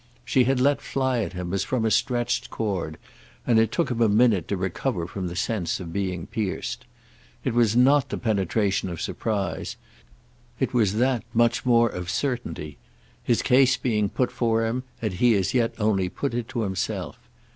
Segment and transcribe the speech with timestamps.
[0.25, 2.97] She had let fly at him as from a stretched cord,
[3.45, 6.85] and it took him a minute to recover from the sense of being pierced.
[7.43, 9.75] It was not the penetration of surprise;
[10.59, 12.79] it was that, much more, of certainty;
[13.21, 16.61] his case being put for him as he had as yet only put it to
[16.61, 17.19] himself.